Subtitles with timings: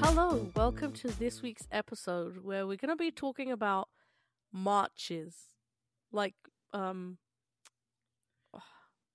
[0.00, 3.88] Hello, welcome to this week's episode where we're going to be talking about
[4.52, 5.34] marches.
[6.12, 6.34] Like,
[6.74, 7.16] um,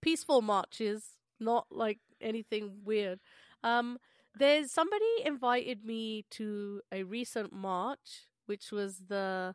[0.02, 3.20] peaceful marches, not like anything weird.
[3.64, 4.00] Um,
[4.34, 9.54] there's somebody invited me to a recent march, which was the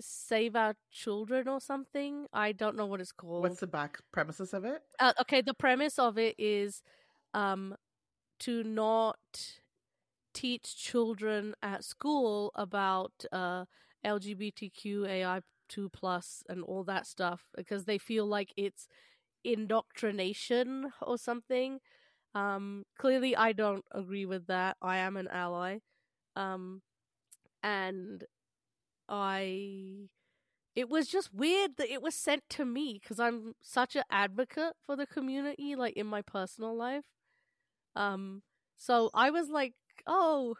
[0.00, 2.26] Save Our Children or something.
[2.32, 3.42] I don't know what it's called.
[3.42, 4.82] What's the back premises of it?
[4.98, 6.82] Uh, okay, the premise of it is
[7.34, 7.74] um
[8.40, 9.18] to not
[10.34, 13.64] teach children at school about uh
[14.04, 18.86] LGBTQ AI two plus and all that stuff because they feel like it's
[19.44, 21.80] indoctrination or something.
[22.34, 24.76] Um clearly I don't agree with that.
[24.82, 25.78] I am an ally.
[26.36, 26.82] Um
[27.62, 28.24] and
[29.08, 30.08] I
[30.76, 34.74] it was just weird that it was sent to me because I'm such an advocate
[34.86, 37.04] for the community, like in my personal life.
[37.96, 38.42] Um,
[38.76, 39.74] so I was like,
[40.06, 40.56] oh,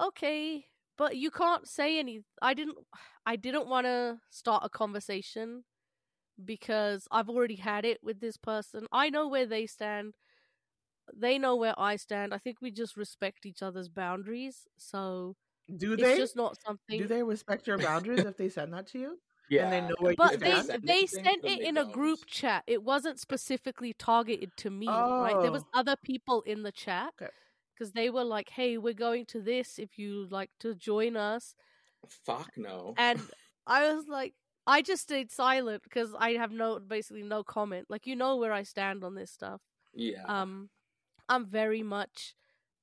[0.00, 0.66] okay,
[0.98, 2.22] but you can't say any.
[2.42, 2.78] I didn't.
[3.26, 5.64] I didn't want to start a conversation
[6.44, 8.86] because I've already had it with this person.
[8.92, 10.14] I know where they stand.
[11.14, 12.32] They know where I stand.
[12.34, 14.66] I think we just respect each other's boundaries.
[14.76, 15.36] So
[15.76, 16.16] Do it's they?
[16.16, 16.98] just not something.
[16.98, 19.20] Do they respect your boundaries if they send that to you?
[19.48, 19.62] Yeah.
[19.64, 21.92] And they know where you but If they, they sent it they in a don't.
[21.92, 22.64] group chat.
[22.66, 25.40] It wasn't specifically targeted to me, right?
[25.40, 25.72] There was Oh.
[25.72, 27.30] other people in the chat Okay.
[27.74, 29.78] because they were like, "Hey, we're going to this.
[29.78, 31.54] If you'd like to join us,"
[32.08, 32.94] Fuck no.
[32.96, 33.30] and
[33.66, 34.34] I was like,
[34.66, 37.86] I just stayed silent because I have no basically no comment.
[37.90, 39.60] Like you know where I stand on this stuff.
[39.94, 40.28] yeah.
[40.28, 40.70] Um,
[41.28, 42.34] I'm very much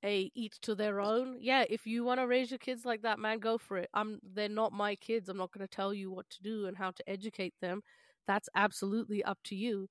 [0.03, 1.38] a each to their own.
[1.39, 3.89] Yeah, if you want to raise your kids like that, man, go for it.
[3.94, 5.30] I'm they're not my kids.
[5.30, 7.81] I'm not going to tell you what to do and how to educate them.
[8.27, 9.89] That's absolutely up to you.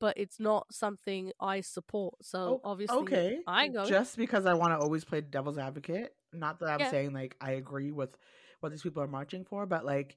[0.00, 2.14] But it's not something I support.
[2.22, 3.38] So Oh, obviously, okay.
[3.46, 3.86] I go.
[3.86, 6.14] Just because I want to always play devil's advocate.
[6.32, 6.90] Not that I'm Yeah.
[6.90, 8.16] saying like I agree with
[8.60, 10.16] what these people are marching for, but like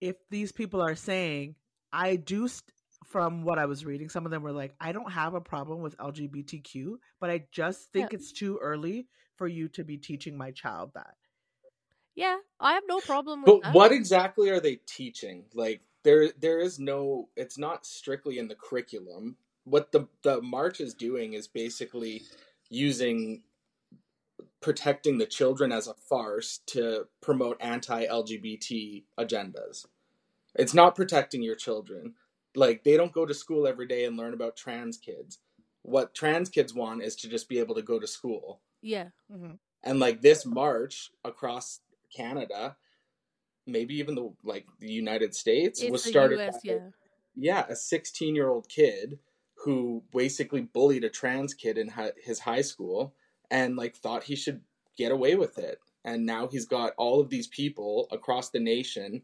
[0.00, 1.54] if these people are saying,
[1.92, 2.48] I do.
[2.48, 2.72] St-
[3.12, 5.82] from what I was reading, some of them were like, I don't have a problem
[5.82, 8.18] with LGBTQ, but I just think Yeah.
[8.18, 11.16] it's too early for you to be teaching my child that.
[12.16, 13.74] yeah, I have no problem with But that.
[13.74, 15.44] what exactly are they teaching?
[15.54, 19.36] Like there there is no it's not strictly in the curriculum.
[19.64, 22.22] What the the march is doing is basically
[22.70, 23.42] using
[24.60, 29.86] protecting the children as a farce to promote anti-LGBT agendas.
[30.54, 32.14] It's not protecting your children.
[32.54, 35.38] Like they don't go to school every day and learn about trans kids.
[35.82, 38.60] What trans kids want is to just be able to go to school.
[38.82, 39.52] Yeah, Mm-hmm.
[39.84, 41.80] and like this march across
[42.14, 42.76] Canada,
[43.66, 46.54] maybe even the like the United States it's was started US.
[46.54, 46.88] by Yeah,
[47.36, 49.18] yeah a 16 year old kid
[49.64, 51.92] who basically bullied a trans kid in
[52.22, 53.14] his high school
[53.50, 54.60] and like thought he should
[54.96, 59.22] get away with it and now he's got all of these people across the nation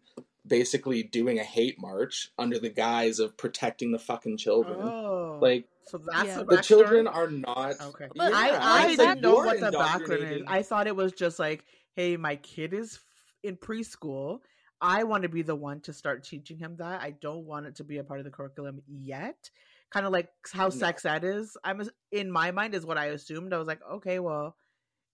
[0.49, 5.67] basically doing a hate march under the guise of protecting the fucking children Oh, like
[5.87, 6.39] so that's Yeah.
[6.39, 8.09] the, the children are not Okay.
[8.15, 10.43] But I, Yeah, I it's like didn't know what the background is.
[10.47, 11.65] I thought it was just like,
[11.95, 13.03] hey, my kid is f-
[13.43, 14.41] in preschool.
[14.81, 17.01] I want to be the one to start teaching him that.
[17.01, 19.51] I don't want it to be a part of the curriculum yet.
[19.91, 20.71] Kind of like how No.
[20.71, 21.57] sex ed is.
[21.65, 21.83] I'm
[22.13, 23.53] in my mind is what I assumed.
[23.55, 24.57] I was like, okay, well,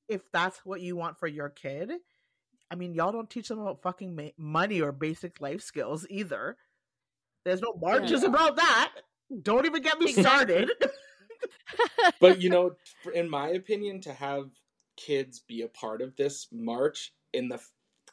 [0.08, 1.92] if that's what you want for your kid,
[2.74, 6.56] I mean, y'all don't teach them about fucking ma- money or basic life skills either.
[7.44, 8.30] There's no marches Yeah.
[8.30, 8.92] about that.
[9.42, 10.72] Don't even get me started.
[12.20, 12.72] but you know,
[13.14, 14.50] in my opinion, to have
[14.96, 17.60] kids be a part of this march in the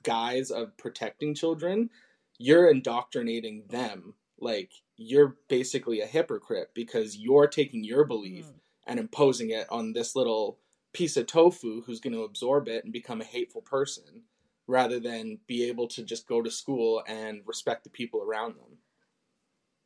[0.04, 1.90] guise of protecting children,
[2.38, 4.14] you're indoctrinating them.
[4.40, 8.54] Like you're basically a hypocrite because you're taking your belief Mm.
[8.86, 10.60] and imposing it on this little
[10.94, 14.24] piece of tofu who's going to absorb it and become a hateful person
[14.68, 18.80] rather than be able to just go to school and respect the people around them.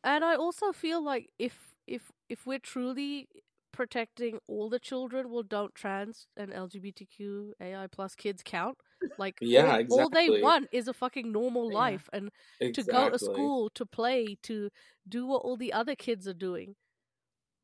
[0.03, 3.27] and I also feel like if if if we're truly
[3.71, 8.77] protecting all the children, well, don't trans and LGBTQ AI plus kids count?
[9.17, 11.71] Like, Yeah, all, all they want is a fucking normal Yeah.
[11.71, 12.31] life and
[12.73, 14.69] to go to school, to play, to
[15.07, 16.75] do what all the other kids are doing.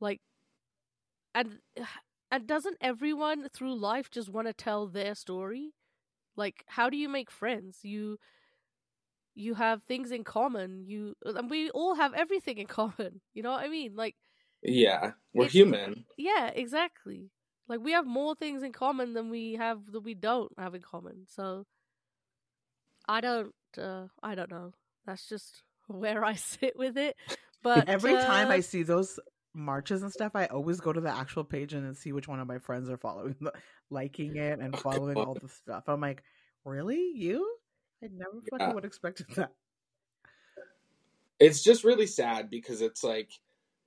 [0.01, 0.21] Like,
[1.33, 1.59] and
[2.31, 5.73] and doesn't everyone through life just want to tell their story?
[6.35, 7.79] Like, how do you make friends?
[7.83, 8.17] You
[9.35, 10.85] you have things in common.
[10.85, 13.21] You and we all have everything in common.
[13.33, 13.95] You know what I mean?
[13.95, 14.15] Like,
[14.63, 16.05] Yeah, we're human.
[16.17, 17.29] yeah, exactly.
[17.67, 20.81] Like we have more things in common than we have that we don't have in
[20.81, 21.25] common.
[21.27, 21.65] So
[23.07, 24.73] I don't uh I don't know.
[25.05, 27.15] That's just where I sit with it.
[27.63, 29.19] But Every time uh, I see those
[29.53, 32.47] marches and stuff, I always go to the actual page and see which one of
[32.47, 33.35] my friends are following,
[33.89, 35.83] liking it, and following all the stuff.
[35.87, 36.23] I'm like,
[36.65, 37.57] really, you?
[38.03, 38.73] I never fucking Yeah.
[38.73, 39.51] would have expected that.
[41.39, 43.31] it's just really sad because it's like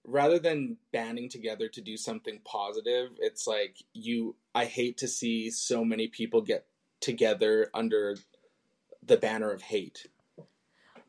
[0.04, 5.50] rather than banding together to do something positive it's like you i hate to see
[5.50, 6.66] so many people get
[7.00, 8.16] together under
[9.02, 10.06] the banner of hate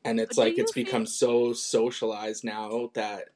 [0.06, 3.30] and it's Do like it's feel- become so socialized now that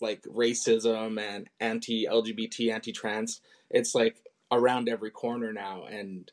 [0.00, 4.16] like racism and anti lgbt anti trans it's like
[4.50, 6.32] around every corner now and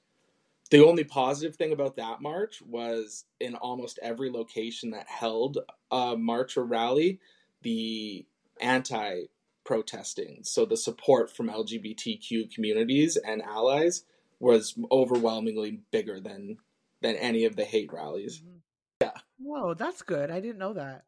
[0.72, 5.60] the only positive thing about that march was in almost every location that held
[5.92, 7.20] a march or rally,
[7.62, 8.26] the
[8.60, 9.26] anti
[9.64, 14.04] protesting, so the support from LGBTQ communities and allies
[14.40, 16.58] was overwhelmingly bigger than
[17.02, 18.40] than any of the hate rallies.
[18.40, 18.58] Mm-hmm.
[19.02, 19.12] Yeah.
[19.38, 20.32] Whoa, that's good.
[20.32, 21.04] I didn't know that.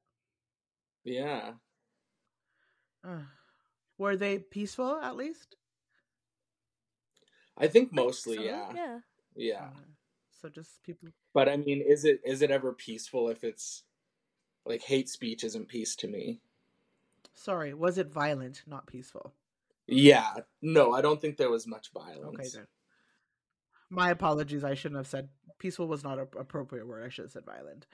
[1.04, 1.54] Yeah.
[3.08, 3.20] Uh,
[3.98, 5.56] were they peaceful at least?
[7.58, 8.72] I think mostly, so, yeah.
[8.76, 9.00] yeah.
[9.36, 9.70] Yeah.
[9.76, 9.82] Uh,
[10.42, 11.10] So just people.
[11.34, 13.84] But I mean, is it is it ever peaceful if it's
[14.66, 16.42] like hate speech isn't peace to me?
[17.34, 19.34] Sorry, was it violent, not peaceful?
[19.88, 20.34] Yeah.
[20.62, 22.40] No, I don't think there was much violence.
[22.40, 22.68] Okay, good.
[23.90, 24.64] My apologies.
[24.64, 27.06] I shouldn't have said peaceful was not an appropriate word.
[27.06, 27.88] I should have said violent.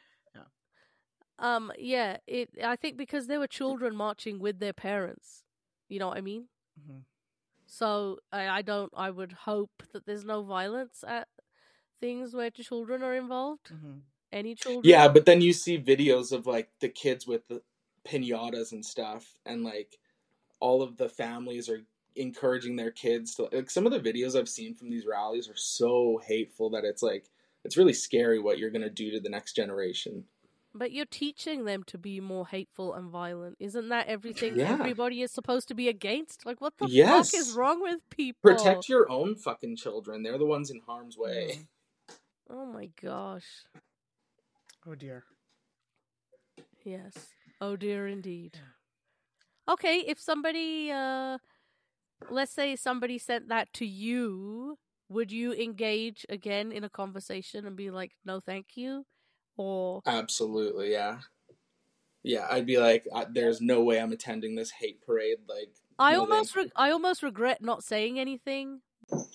[1.39, 2.50] Um, yeah, it.
[2.63, 5.44] I think because there were children marching with their parents.
[5.89, 6.47] You know what I mean?
[6.77, 7.00] hmm
[7.65, 8.91] So I, I don't.
[8.95, 11.27] I would hope that there's no violence at
[12.00, 13.71] things where children are involved.
[13.71, 14.00] hmm
[14.31, 14.83] Any children?
[14.91, 17.62] Yeah, but then you see videos of like the kids with the
[18.06, 19.97] pinatas and stuff, and like
[20.59, 21.83] all of the families are
[22.15, 25.56] encouraging their kids to like some of the videos I've seen from these rallies are
[25.57, 27.29] so hateful that it's like
[27.65, 30.25] it's really scary what you're gonna do to the next generation.
[30.75, 33.57] But you're teaching them to be more hateful and violent.
[33.59, 34.71] Isn't that everything Yeah.
[34.73, 36.45] everybody is supposed to be against?
[36.47, 37.29] Like, what the Yes.
[37.31, 38.51] fuck is wrong with people?
[38.51, 40.23] Protect your own fucking children.
[40.23, 41.67] They're the ones in harm's way.
[42.49, 43.65] Oh my gosh.
[44.85, 45.23] Oh dear.
[46.83, 47.13] Yes.
[47.61, 48.59] Oh dear, indeed.
[49.69, 51.37] Okay, if somebody, uh,
[52.29, 54.77] let's say somebody sent that to you,
[55.07, 59.05] would you engage again in a conversation and be like, "No, thank you,"
[59.57, 61.19] or Absolutely, yeah.
[62.23, 66.21] Yeah, I'd be like, "There's no way I'm attending this hate parade." Like, I no,
[66.21, 68.81] almost, re- I almost regret not saying anything.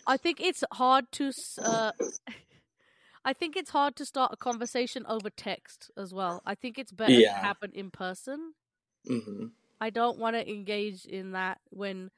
[0.07, 1.33] I think it's hard to,
[1.63, 1.93] uh,
[3.25, 6.43] I think it's hard to start a conversation over text as well.
[6.47, 8.55] I think it's better to happen in person.
[9.07, 9.47] hmm
[9.81, 12.11] I don't want to engage in that when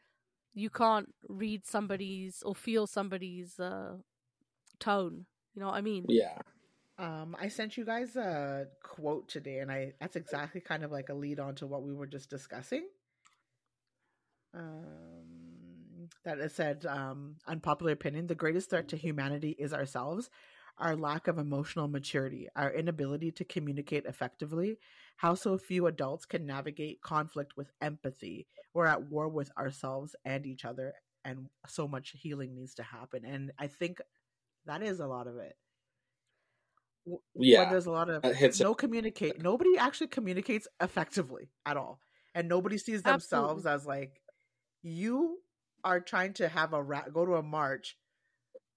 [0.55, 3.99] you can't read somebody's or feel somebody's uh,
[4.79, 5.27] tone.
[5.55, 6.07] You know what I mean?
[6.09, 6.39] yeah.
[7.01, 11.09] Um, I sent you guys a quote today, and I that's exactly kind of like
[11.09, 12.89] a lead on to what we were just discussing.
[14.53, 20.29] Um, that it said, um, unpopular opinion: the greatest threat to humanity is ourselves.
[20.77, 24.79] Our lack of emotional maturity, our inability to communicate effectively,
[25.17, 28.47] how so few adults can navigate conflict with empathy.
[28.75, 30.93] We're at war with ourselves and each other,
[31.25, 33.25] and so much healing needs to happen.
[33.25, 34.03] And I think
[34.67, 35.57] that is a lot of it
[37.35, 37.71] Yeah.
[37.71, 42.01] there's a lot of That hits no communicate nobody actually communicates effectively at all
[42.35, 43.73] and nobody sees themselves Absolutely.
[43.73, 44.21] as like
[44.83, 45.39] you
[45.85, 47.97] are trying to have a ra- go to a march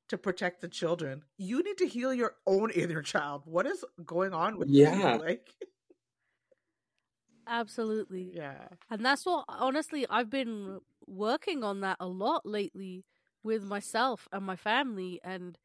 [0.10, 4.34] to protect the children you need to heal your own inner child what is going
[4.34, 5.16] on with Yeah.
[5.16, 5.50] you like
[7.48, 8.32] Absolutely.
[8.34, 13.06] yeah And that's what, honestly, I've been working on that a lot lately
[13.44, 15.58] with myself and my family, and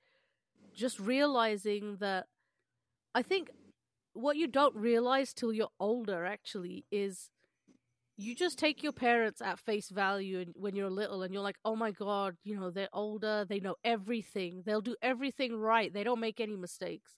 [0.75, 2.27] just realizing that
[3.15, 3.51] I think
[4.15, 7.31] what you don't realize till you're older actually is
[8.17, 11.77] you just take your parents at face value when you're little and you're like oh
[11.77, 16.21] my god you know they're older they know everything they'll do everything right they don't
[16.21, 17.17] make any mistakes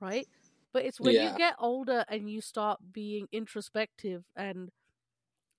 [0.00, 0.28] right
[0.72, 1.20] but it's when Yeah.
[1.20, 4.70] you get older and you start being introspective and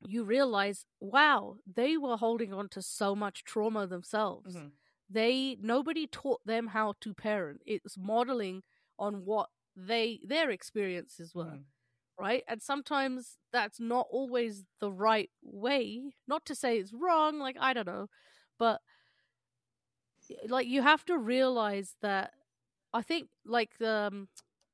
[0.06, 4.72] you realize wow they were holding on to so much trauma themselves Mhm.
[5.10, 8.62] they nobody taught them how to parent it's modeling
[9.00, 11.66] on what they their experiences were Mhm.
[12.20, 17.58] right and sometimes that's not always the right way not to say it's wrong like
[17.60, 18.08] i don't know
[18.60, 18.82] but
[20.48, 22.34] like you have to realize that
[22.94, 24.28] i think like um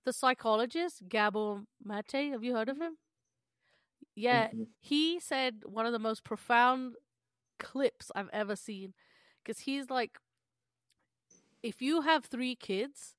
[0.05, 2.98] the psychologist Gabor Maté have you heard of him
[4.15, 4.67] yeah Mhm.
[4.82, 6.96] he said one of the most profound
[7.60, 8.94] clips I've ever seen
[9.44, 10.17] because he's like,
[11.63, 13.15] if you have three kids,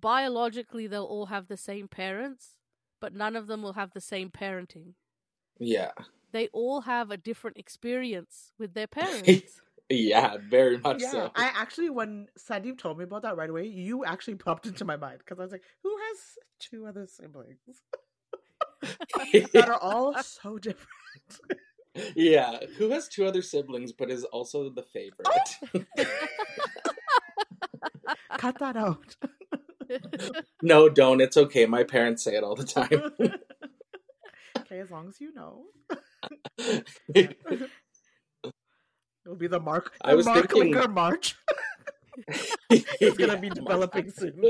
[0.00, 2.56] biologically they'll all have the same parents,
[3.00, 4.94] but none of them will have the same parenting.
[5.58, 5.92] Yeah.
[6.32, 9.60] They all have a different experience with their parents.
[9.90, 11.30] Yeah, very much Yeah, so.
[11.34, 14.96] I actually when Sandeep told me about that right away, you actually popped into my
[14.96, 16.18] mind because I was like, who has
[16.58, 17.56] two other siblings
[19.54, 20.86] that are all so different?
[22.14, 22.58] yeah.
[22.76, 25.26] Who has two other siblings but is also the favorite?
[25.26, 25.84] Oh!
[28.36, 29.16] Cut that out.
[30.62, 31.20] No, don't.
[31.20, 31.66] It's okay.
[31.66, 33.12] My parents say it all the time.
[34.58, 35.64] okay, as long as you know.
[39.24, 39.92] It'll be the Mark.
[40.00, 41.36] The I was Mark thinking- Linger March.
[42.70, 44.42] It's gonna be developing soon.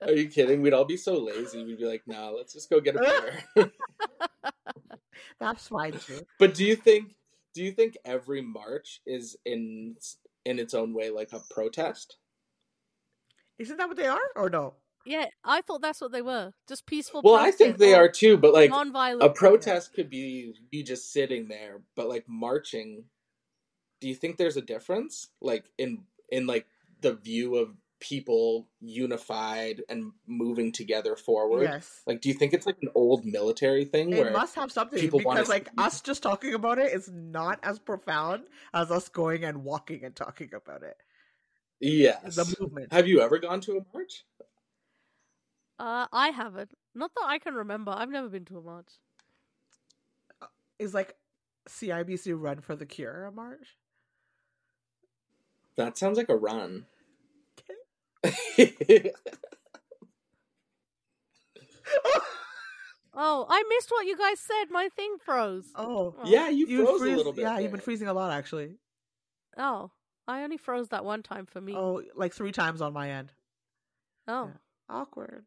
[0.00, 0.62] Are you kidding?
[0.62, 1.64] We'd all be so lazy.
[1.64, 3.72] We'd be like, nah, let's just go get a beer.
[5.40, 6.20] That's fine too.
[6.38, 7.14] but do you think
[7.52, 9.96] do you think every march is in
[10.44, 12.16] in its own way like a protest?
[13.62, 14.74] Isn't that what they are, or no?
[15.04, 16.52] yeah, I thought that's what they were.
[16.68, 17.22] Just peaceful.
[17.24, 19.22] Well, I think they are too, but like non-violent.
[19.22, 23.04] a protest could be you just sitting there, but like marching,
[24.00, 25.28] do you think there's a difference?
[25.40, 26.66] Like in in like
[27.00, 31.62] the view of people unified and moving together forward?
[31.62, 32.02] Yes.
[32.06, 34.98] Like do you think it's like an old military thing where It must have something
[34.98, 38.90] people wanna because, like, see- us just talking about it is not as profound as
[38.90, 40.96] us going and walking and talking about it.
[41.82, 42.36] Yes.
[42.36, 42.92] The movement.
[42.92, 44.24] Have you ever gone to a march?
[45.80, 46.70] Uh, I haven't.
[46.94, 47.90] Not that I can remember.
[47.90, 48.86] I've never been to a march.
[50.78, 51.16] Is like
[51.68, 53.76] CIBC Run for the Cure a march?
[55.76, 56.86] That sounds like a run.
[63.14, 64.70] Oh, I missed what you guys said.
[64.70, 65.66] My thing froze.
[65.76, 67.42] oh, yeah, you you froze freeze- a little bit.
[67.42, 68.76] Yeah, you've been freezing a lot actually.
[69.58, 69.90] Oh,
[70.28, 71.74] I only froze that one time for me.
[71.76, 73.32] Oh, like three times on my end.
[74.28, 74.50] Oh,
[74.88, 75.44] Awkward.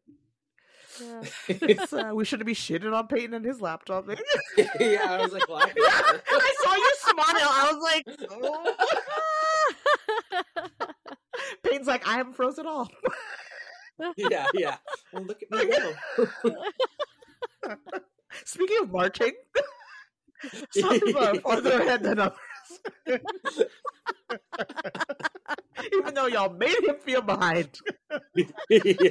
[1.00, 1.22] yeah.
[1.92, 4.06] Uh, we shouldn't be shitting on Peyton and his laptop.
[4.80, 5.82] yeah, I was like laughing.
[5.86, 6.22] at.
[6.30, 7.48] I saw you smile.
[7.48, 8.74] I was like, oh.
[11.62, 12.90] Peyton's like, I haven't froze at all.
[14.16, 14.76] yeah, yeah.
[15.12, 17.76] Well, look at me now.
[18.44, 19.32] Speaking of marching,
[20.70, 22.38] some people are farther ahead than others.
[25.92, 27.78] Even though y'all made him feel behind,
[28.34, 28.44] yeah,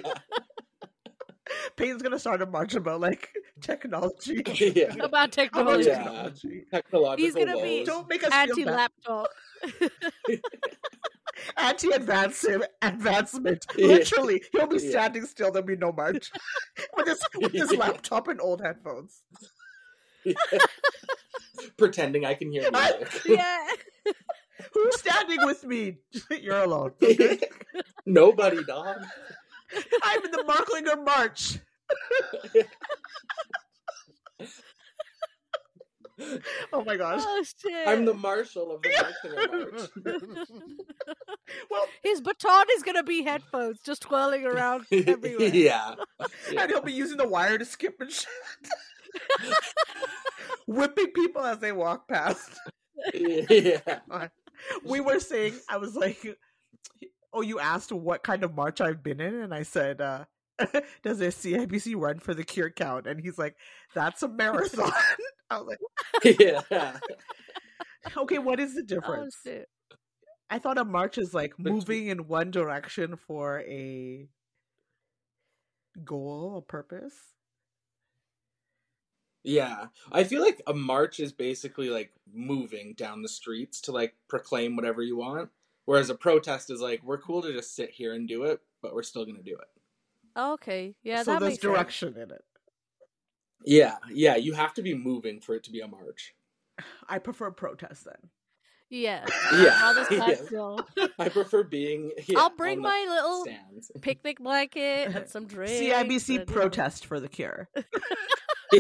[1.78, 3.30] Peyton's gonna start a march about like
[3.62, 4.42] technology.
[4.76, 4.86] yeah.
[4.94, 5.90] About About technology.
[5.90, 6.04] Yeah.
[6.04, 6.64] technology.
[6.72, 8.34] Technological He's gonna be- Don't make us.
[8.34, 9.28] Anti-laptop.
[11.58, 13.66] Anti-advancement, advancement.
[13.78, 13.88] Yeah.
[13.88, 14.90] Literally, he'll be Yeah.
[14.90, 15.52] standing still.
[15.52, 16.32] There'll be no march
[16.98, 17.80] with his with his Yeah.
[17.80, 19.22] laptop and old headphones.
[21.78, 23.22] Pretending I can hear music.
[23.28, 23.68] yeah.
[24.74, 25.98] Who's standing with me?
[26.42, 26.94] You're alone.
[28.06, 28.98] Nobody, dog.
[30.04, 31.60] I'm in the Marklinger March.
[36.72, 37.22] Oh my gosh.
[37.24, 37.88] Oh shit.
[37.88, 40.28] I'm the marshal of the Marketing March.
[41.70, 45.50] well, His baton is gonna be headphones, just twirling around everywhere.
[45.54, 45.96] yeah.
[46.58, 48.28] and he'll be using the wire to skip and shit.
[50.68, 52.50] Whipping people as they walk past.
[53.14, 53.80] yeah.
[54.86, 56.38] We were saying, I was like,
[57.34, 59.36] oh, you asked what kind of march I've been in?
[59.36, 60.26] And I said, uh,
[61.04, 63.08] does a CIBC run for the cure count?
[63.08, 63.56] And he's like,
[63.94, 64.92] that's a marathon.
[65.50, 65.78] I was
[66.24, 66.98] like, Yeah.
[68.18, 69.38] okay, what is the difference?
[69.44, 69.68] shit.
[70.50, 74.28] I thought a march is like moving in one direction for a
[76.04, 77.14] goal, a purpose.
[79.46, 79.86] Yeah.
[80.12, 84.76] I feel like a march is basically like moving down the streets to like proclaim
[84.76, 85.50] whatever you want.
[85.86, 88.96] Whereas a protest is like, we're cool to just sit here and do it, but
[88.96, 89.68] we're still going to do it.
[90.36, 90.96] Oh, okay.
[91.04, 91.74] Yeah, so that there's makes sense.
[91.74, 92.44] direction in it.
[93.66, 93.98] Yeah.
[94.12, 94.36] Yeah.
[94.36, 96.34] You have to be moving for it to be a march.
[97.08, 98.30] I prefer protest then.
[98.90, 99.26] Yeah.
[99.54, 99.80] Yeah.
[99.82, 100.24] I'll just Yeah.
[100.26, 100.80] stand still.
[101.20, 102.12] I prefer being.
[102.28, 103.92] Yeah, I'll bring my little stands.
[104.02, 105.74] picnic blanket and some drinks.
[105.74, 106.46] CIBC and, you know.
[106.46, 107.70] protest for the cure.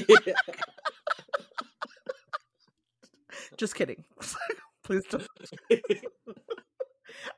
[3.57, 4.03] Just kidding.
[4.83, 5.27] Please don't.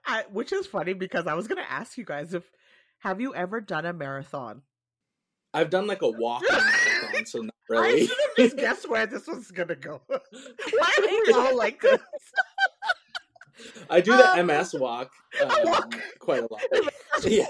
[0.05, 2.43] I, which is funny because I was going to ask you guys if
[2.99, 4.63] have you ever done a marathon?
[5.53, 8.07] I've done like a walk marathon, so not I really.
[8.07, 10.01] should have just guessed where this was going to go.
[10.07, 10.17] Why
[10.97, 11.99] are we all like this?
[13.89, 15.09] I do the Um, MS walk,
[15.41, 15.95] um, walk.
[16.19, 16.61] quite a lot.
[17.23, 17.45] Yeah,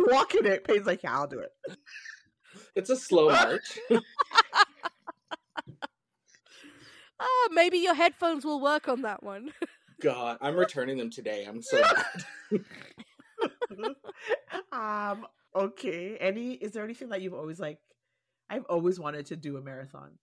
[0.00, 0.64] Walking it.
[0.64, 1.50] Payne's like, yeah, I'll do it.
[2.78, 3.78] It's a slow march.
[7.20, 9.52] Ah, maybe your headphones will work on that one.
[10.00, 11.44] God, I'm returning them today.
[11.46, 12.60] I'm so mad.
[14.72, 15.26] um.
[15.56, 16.16] Okay.
[16.18, 17.78] Any is there anything that you've always like
[18.48, 20.18] I've always wanted to do a marathon.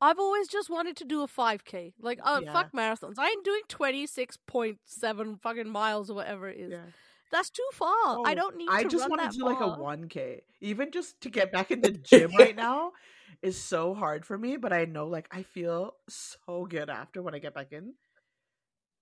[0.00, 1.94] I've always just wanted to do a 5K.
[2.00, 2.52] Like, oh, Yeah.
[2.52, 3.14] fuck marathons.
[3.18, 6.72] I ain't doing 26.7 fucking miles or whatever it is.
[7.30, 8.20] That's too far.
[8.24, 10.42] I Oh, don't need I to just run want that to do like a 1K.
[10.60, 12.92] Even just to get back in the gym right now
[13.42, 17.34] is so hard for me, but I know like I feel so good after when
[17.34, 17.94] I get back in.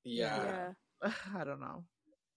[0.05, 0.41] Yeah.
[0.41, 0.73] Yeah.
[1.03, 1.85] I don't know.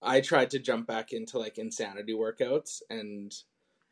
[0.01, 3.33] I tried to jump back into like insanity workouts and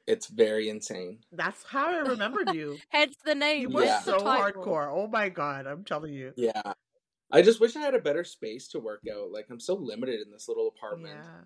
[0.08, 1.26] it's very insane.
[1.32, 2.82] That's how I remembered you.
[2.90, 3.62] Hence the name.
[3.62, 3.88] You were Yeah.
[3.88, 4.90] so hardcore.
[4.92, 6.36] Oh my god, I'm telling you.
[6.36, 6.74] Yeah.
[7.32, 9.32] I just wish I had a better space to work out.
[9.32, 11.26] Like I'm so limited in this little apartment.
[11.26, 11.44] Yeah.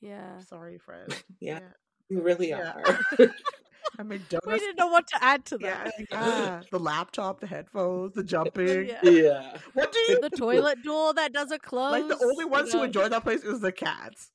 [0.00, 0.34] Yeah.
[0.36, 1.14] I'm sorry, Fred.
[1.40, 1.60] Yeah.
[2.08, 2.72] You really Yeah.
[2.74, 3.00] are.
[3.98, 4.62] I mean, We donuts.
[4.62, 5.92] didn't know what to add to that.
[5.98, 6.06] yeah.
[6.12, 6.60] Ah.
[6.70, 8.88] The laptop, the headphones, the jumping.
[8.88, 9.00] Yeah.
[9.02, 9.58] yeah.
[9.74, 11.92] What do you The toilet door that doesn't close.
[11.92, 12.06] like?
[12.08, 14.30] The only ones who enjoy that place is the cats.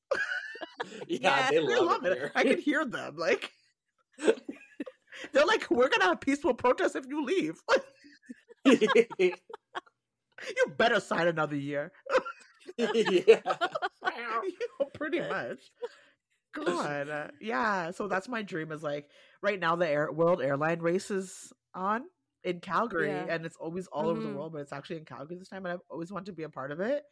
[1.07, 1.49] Yeah, Yeah.
[1.51, 2.17] they They love, love it.
[2.17, 2.31] it.
[2.35, 3.15] I can hear them.
[3.17, 3.51] Like
[4.19, 7.59] they're like, "We're gonna have peaceful protest if you leave.
[8.65, 9.33] you
[10.77, 11.91] better sign another year."
[12.77, 13.41] yeah.
[14.93, 15.59] Pretty much.
[16.53, 17.91] God, uh, yeah.
[17.91, 18.71] So that's my dream.
[18.71, 19.09] Is like
[19.41, 22.03] right now the air, World Airline race is on
[22.43, 23.27] in Calgary, Yeah.
[23.29, 24.35] and it's always all over the Mhm.
[24.35, 26.49] world, but it's actually in Calgary this time, and I've always wanted to be a
[26.49, 27.03] part of it.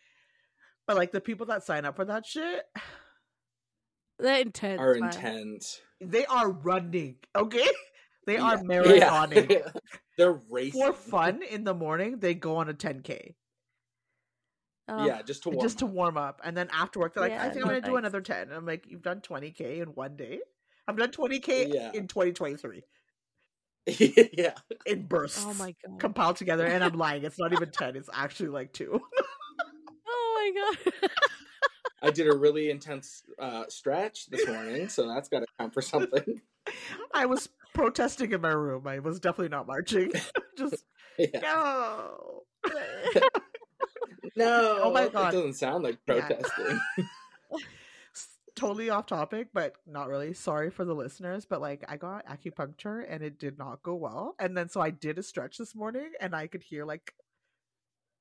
[0.88, 2.66] But like the people that sign up for that shit,
[4.20, 4.82] They're intense.
[4.82, 5.80] Are intense.
[6.02, 7.18] they are running.
[7.36, 7.66] Okay,
[8.28, 8.64] they are Yeah.
[8.64, 9.72] marathoning.
[10.18, 10.82] They're racing.
[10.82, 13.36] for fun in the morning, they go on a 10k
[14.90, 15.86] Oh, Yeah, just to warm just to up.
[15.86, 18.22] warm up, and then after work, they're like, "I Yeah, think I'm gonna do another
[18.22, 20.42] 10." And I'm like, "You've done 20k in one day.
[20.88, 21.94] I've done 20k Yeah.
[21.94, 22.84] in 2023
[24.38, 24.56] yeah.
[24.86, 26.00] in bursts, Oh my god.
[26.00, 29.02] compiled together." And I'm lying; it's not even 10; it's actually like two.
[30.08, 31.10] Oh my god.
[32.02, 35.82] I did a really intense uh, stretch this morning, so that's got to count for
[35.82, 36.42] something.
[37.14, 38.88] I was protesting in my room.
[38.88, 40.14] I was definitely not marching.
[40.58, 40.86] Just
[41.18, 41.44] Yeah.
[41.44, 42.44] no.
[44.36, 44.80] No.
[44.84, 45.34] Oh my God.
[45.34, 46.80] It doesn't sound like protesting.
[48.16, 50.34] S- totally off topic, but not really.
[50.34, 54.36] Sorry for the listeners, but like I got acupuncture and it did not go well.
[54.40, 57.14] And then so I did a stretch this morning and I could hear like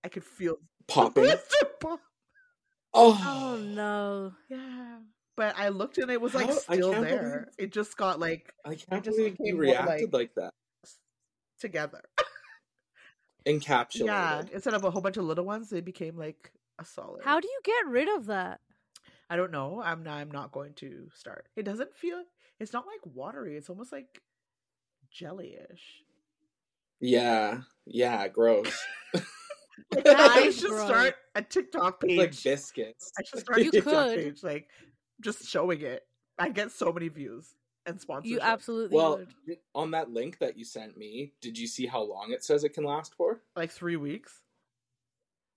[0.05, 1.33] I could feel Popping.
[1.81, 2.01] pop.
[2.95, 3.21] Oh.
[3.25, 4.33] Oh no.
[4.49, 4.99] Yeah.
[5.37, 7.49] But I looked and it was like How- still can't there.
[7.59, 10.55] It just got like I can't just believe you became more reacted like- like that.
[11.61, 12.03] together.
[13.49, 14.05] Encapsulated.
[14.07, 14.43] Yeah.
[14.53, 17.23] Instead of a whole bunch of little ones, they became like a solid.
[17.25, 18.61] How do you get rid of that?
[19.31, 19.81] I don't know.
[19.85, 21.49] I'm not, I'm not going to start.
[21.57, 22.23] It doesn't feel.
[22.61, 23.57] It's not like watery.
[23.57, 24.21] It's almost like
[25.11, 26.03] jellyish.
[27.01, 27.61] Yeah.
[27.87, 28.27] Yeah.
[28.29, 28.77] Gross.
[30.07, 30.87] I should gross.
[30.87, 32.19] start a TikTok It's page.
[32.19, 33.13] like biscuits.
[33.19, 34.17] I should start a TikTok could.
[34.17, 34.69] page, like
[35.23, 36.03] just showing it.
[36.39, 37.47] I get so many views
[37.87, 38.31] and sponsorship.
[38.33, 39.59] You absolutely Well, would.
[39.75, 42.75] on that link that you sent me, did you see how long it says it
[42.75, 43.41] can last for?
[43.57, 44.41] like three weeks.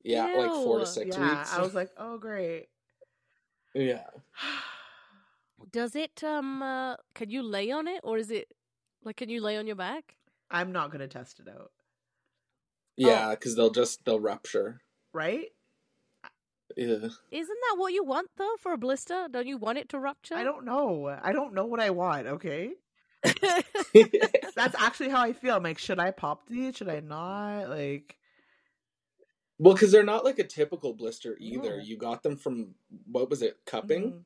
[0.04, 0.86] Yeah, like four to Ew.
[0.88, 1.54] six yeah, weeks.
[1.54, 2.68] I was like, oh great.
[3.76, 4.08] yeah.
[5.72, 8.54] Does it um uh, can you lay on it or is it
[9.04, 10.16] like can you lay on your back?
[10.50, 11.72] I'm not gonna test it out,
[12.98, 14.82] Yeah, because they'll just they'll rupture.
[15.14, 15.50] right?
[16.78, 17.10] Yeah.
[17.32, 19.28] Isn't that what you want though for a blister?
[19.32, 20.36] Don't you want it to rupture?
[20.36, 21.08] I don't know.
[21.22, 22.28] I don't know what I want.
[22.28, 22.74] Okay,
[23.24, 25.56] that's actually how I feel.
[25.56, 26.78] I'm like, should I pop these?
[26.78, 27.70] Should I not?
[27.70, 28.18] Like,
[29.60, 31.78] well, because they're not like a typical blister either.
[31.78, 31.84] No.
[31.84, 32.76] You got them from
[33.12, 34.12] what was it, cupping?
[34.12, 34.24] mhm.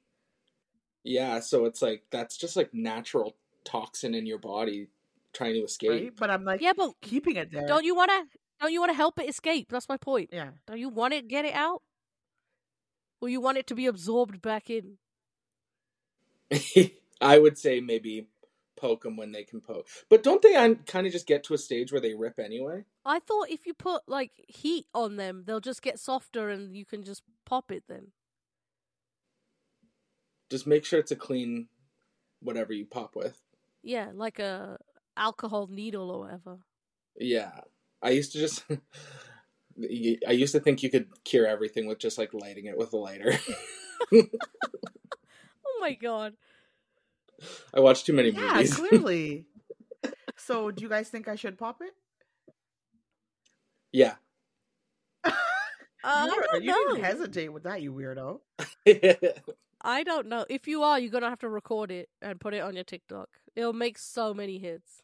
[1.04, 4.88] Yeah, so it's like that's just like natural toxin in your body
[5.34, 5.90] trying to escape.
[5.92, 6.14] right?
[6.16, 7.68] But I'm like, yeah, but keeping it there.
[7.68, 9.68] don't you want to don't you want to help it escape?
[9.70, 10.30] That's my point.
[10.32, 10.50] Yeah.
[10.66, 11.82] Don't you want it to get it out?
[13.22, 14.98] Or you want it to be absorbed back in?
[17.22, 18.28] I would say maybe
[18.76, 20.54] poke them when they can poke, but don't they
[20.86, 22.84] kind of just get to a stage where they rip anyway?
[23.06, 26.86] I thought if you put like heat on them, they'll just get softer and you
[26.86, 28.12] can just pop it then.
[30.50, 31.68] Just make sure it's a clean
[32.42, 33.42] whatever you pop with.
[33.82, 34.78] Yeah, like a
[35.18, 36.58] alcohol needle or whatever.
[37.18, 37.52] Yeah,
[38.02, 38.66] I used to just.
[39.78, 42.98] I used to think you could cure everything with just like lighting it with a
[42.98, 43.34] lighter.
[45.68, 46.34] Oh my god.
[47.74, 48.46] I watched too many movies.
[48.46, 48.76] Yeah, movies.
[48.76, 49.46] clearly.
[50.38, 51.94] so, do you guys think I should pop it?
[53.92, 54.16] yeah.
[56.04, 56.94] Uh, I you don't you know.
[56.94, 58.40] didn't hesitate with that, you weirdo.
[59.82, 60.46] I don't know.
[60.50, 63.28] If you are, you're gonna have to record it and put it on your TikTok.
[63.56, 65.02] It'll make so many hits.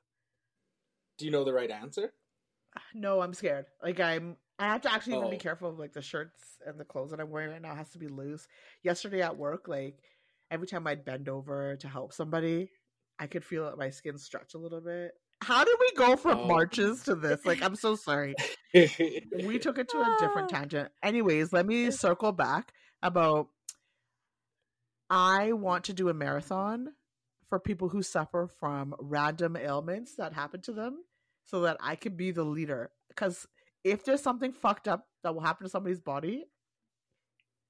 [1.17, 2.13] Do you know the right answer?
[2.93, 3.65] No, I'm scared.
[3.83, 5.39] Like I'm I have to actually even be Oh.
[5.39, 7.97] careful of like the shirts and the clothes that I'm wearing right now has to
[7.97, 8.47] be loose.
[8.83, 9.97] Yesterday at work, like
[10.51, 12.69] every time I'd bend over to help somebody,
[13.17, 15.13] I could feel my skin stretch a little bit.
[15.41, 16.47] How did we go from Oh.
[16.47, 17.43] marches to this?
[17.45, 18.35] Like, I'm so sorry.
[19.45, 20.57] We took it to a different Ah.
[20.57, 20.91] tangent.
[21.01, 23.47] Anyways, let me circle back about
[25.09, 26.93] I want to do a marathon
[27.49, 31.03] for people who suffer from random ailments that happen to them
[31.45, 32.91] so that I could be the leader.
[33.09, 33.45] Because
[33.83, 36.45] if there's something fucked up that will happen to somebody's body,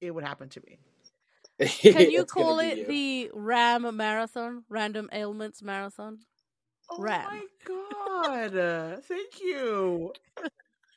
[0.00, 0.78] it would happen to me.
[1.80, 2.86] Can you call it you.
[2.86, 4.64] the RAM Marathon?
[4.68, 6.18] Random Ailments Marathon?
[6.90, 7.24] Oh Ram.
[7.24, 9.02] my god.
[9.08, 10.12] Thank you.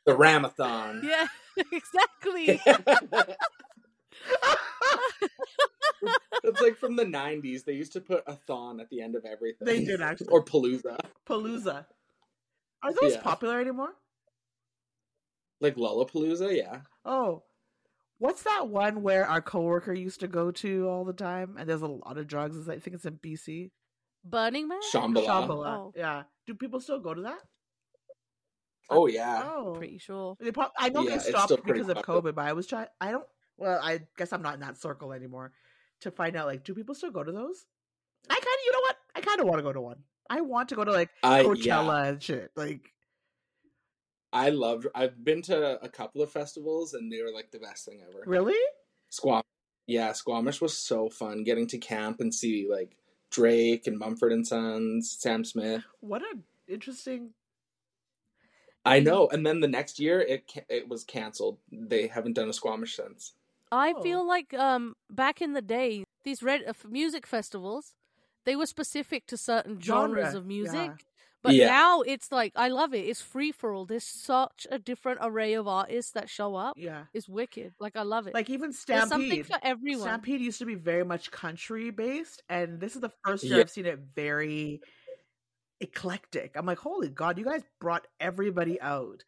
[0.04, 1.02] the Ramathon?
[1.06, 1.26] Yeah,
[1.72, 2.60] exactly.
[6.44, 7.64] it's like from the '90s.
[7.64, 9.66] They used to put a thon at the end of everything.
[9.66, 10.28] They did actually.
[10.28, 10.98] or Palooza,
[11.28, 11.86] Palooza.
[12.82, 13.22] Are those Yeah.
[13.22, 13.90] popular anymore?
[15.60, 16.56] Like Lollapalooza.
[16.56, 16.80] Yeah.
[17.04, 17.42] Oh,
[18.18, 21.56] what's that one where our coworker used to go to all the time?
[21.58, 22.68] And there's a lot of drugs.
[22.68, 23.70] I think it's in BC.
[24.24, 24.80] Burning Man?
[24.92, 25.26] Shambhala.
[25.26, 25.66] Shambhala.
[25.66, 25.92] Oh.
[25.96, 26.24] Yeah.
[26.46, 27.38] Do people still go to that?
[28.88, 29.42] Oh yeah.
[29.44, 30.36] Oh, Pretty sure.
[30.40, 32.22] They prob- I know Yeah, they it's stopped because of popular.
[32.22, 32.86] COVID, but I was trying.
[33.00, 33.26] I don't.
[33.56, 35.52] Well, I guess I'm not in that circle anymore
[36.02, 36.46] to find out.
[36.46, 37.66] Like, do people still go to those?
[38.28, 38.64] I kind of.
[38.64, 38.96] You know what?
[39.16, 39.98] I kind of want to go to one.
[40.28, 42.08] I want to go to like I Coachella yeah.
[42.10, 42.50] and shit.
[42.56, 42.92] Like,
[44.32, 44.86] I loved.
[44.94, 48.22] I've been to a couple of festivals, and they were like the best thing ever.
[48.26, 48.58] really?
[49.08, 49.42] Squam.
[49.86, 51.44] Yeah, Squamish was so fun.
[51.44, 52.96] Getting to camp and see like
[53.30, 55.82] Drake and Mumford and Sons, Sam Smith.
[56.00, 57.30] What an interesting.
[58.84, 59.28] I know.
[59.28, 61.58] And then the next year, it it was canceled.
[61.70, 63.34] They haven't done a Squamish since.
[63.72, 64.02] I Oh.
[64.02, 67.94] feel like um back in the day, these red uh, music festivals,
[68.44, 70.74] they were specific to certain genres Genre, of music.
[70.74, 70.94] yeah.
[71.46, 71.68] But Yeah.
[71.68, 73.06] now it's like I love it.
[73.06, 73.86] It's free for all.
[73.86, 76.74] There's such a different array of artists that show up.
[76.76, 77.04] Yeah.
[77.14, 77.72] It's wicked.
[77.78, 78.34] Like I love it.
[78.34, 79.46] Like even There's something Stampede.
[79.46, 80.02] for everyone.
[80.02, 83.60] Stampede used to be very much country based, and this is the first year Yeah.
[83.60, 84.80] I've seen it very
[85.80, 86.52] eclectic.
[86.56, 89.22] I'm like, holy god, you guys brought everybody out.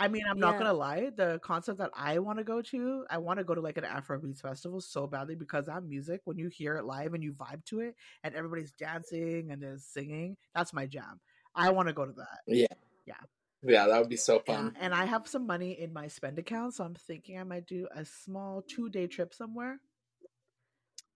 [0.00, 3.18] I mean, I'm not gonna lie, the concert that I want to go to, I
[3.18, 6.46] want to go to like an Afrobeats festival so badly because that music, when you
[6.46, 10.72] hear it live and you vibe to it, and everybody's dancing and is singing, that's
[10.72, 11.18] my jam.
[11.54, 12.40] I want to go to that.
[12.46, 12.66] Yeah.
[13.06, 13.14] Yeah.
[13.62, 14.76] Yeah, that would be so Yeah, fun.
[14.78, 17.88] and I have some money in my spend account, so I'm thinking I might do
[17.94, 19.80] a small two day trip somewhere.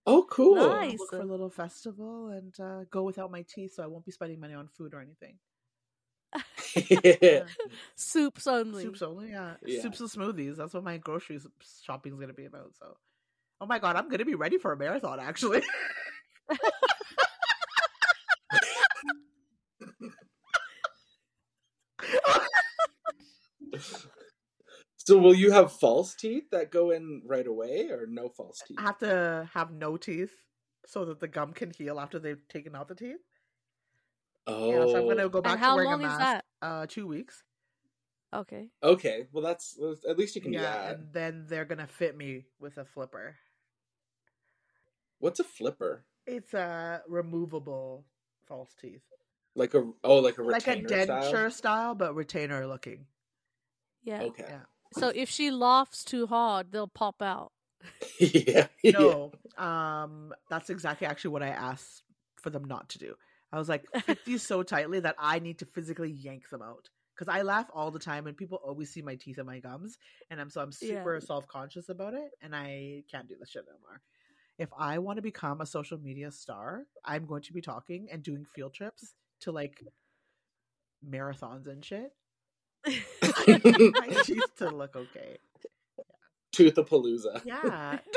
[0.04, 0.56] Oh, cool.
[0.56, 0.98] Nice.
[0.98, 4.10] look for a little festival and uh, go without my teeth, so I won't be
[4.10, 5.38] spending money on food or anything.
[6.74, 7.44] Yeah.
[7.94, 8.82] Soups only.
[8.82, 9.54] Soups only, yeah.
[9.64, 9.82] Yeah.
[9.82, 10.56] Soups and smoothies.
[10.56, 11.38] That's what my grocery
[11.84, 12.72] shopping is gonna be about.
[12.78, 12.96] So,
[13.60, 15.20] oh my god, I'm gonna be ready for a marathon.
[15.20, 15.62] Actually,
[25.04, 28.78] so, will you have false teeth that go in right away, or no false teeth?
[28.78, 30.32] I have to have no teeth
[30.86, 33.20] so that the gum can heal after they've taken out the teeth.
[34.46, 36.20] Oh, Yeah, so I'm gonna go back and to wearing long a is mask.
[36.20, 36.44] that?
[36.60, 37.42] Uh, two weeks.
[38.34, 38.68] Okay.
[38.82, 39.26] okay.
[39.32, 40.94] Well, that's at least you can do Yeah, that.
[40.96, 43.36] and then they're gonna fit me with a flipper.
[45.18, 46.04] What's a flipper?
[46.26, 48.04] It's a removable
[48.46, 49.02] false teeth.
[49.54, 51.50] Like a oh, like a like a denture style.
[51.50, 51.94] style.
[51.94, 53.06] but retainer looking.
[54.02, 54.22] Yeah.
[54.22, 54.46] Okay.
[54.48, 54.60] Yeah.
[54.92, 57.52] So if she laughs too hard, they'll pop out.
[58.18, 58.66] yeah.
[58.82, 58.92] yeah.
[58.92, 62.02] No, um, that's exactly actually what I asked
[62.36, 63.14] for them not to do.
[63.52, 66.88] I was like, fit these so tightly that I need to physically yank them out
[67.14, 69.98] because I laugh all the time and people always see my teeth and my gums,
[70.30, 70.88] and I'm so I'm Yeah.
[70.88, 74.00] super self conscious about it, and I can't do this shit anymore.
[74.58, 78.22] If I want to become a social media star, I'm going to be talking and
[78.22, 79.82] doing field trips to like
[81.08, 82.12] marathons and shit.
[83.94, 85.38] my teeth to look okay.
[86.54, 87.42] Toothapalooza.
[87.44, 87.98] Yeah.